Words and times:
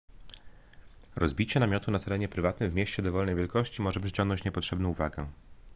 rozbicie 1.15 1.59
namiotu 1.59 1.91
na 1.91 1.99
terenie 1.99 2.27
prywatnym 2.29 2.69
w 2.69 2.75
mieście 2.75 3.01
dowolnej 3.03 3.35
wielkości 3.35 3.81
może 3.81 3.99
przyciągnąć 3.99 4.43
niepotrzebną 4.43 4.89
uwagę 4.89 5.27